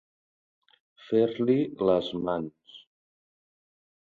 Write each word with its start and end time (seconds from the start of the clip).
Fer-li 1.09 1.57
les 1.91 2.09
mans. 2.25 2.81